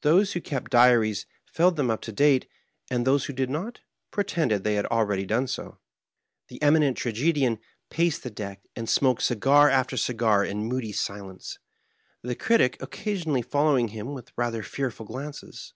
[0.00, 2.48] Those who kept diaries filled them up to date,
[2.90, 5.80] and those who did not, pretended they had already done so.
[6.50, 7.58] TheEmi nent Tragedian
[7.90, 11.58] paced the deck, and smoked cigar after cigar in moody silence,
[12.22, 15.74] the Critic occasionally following him with rather fearful glances.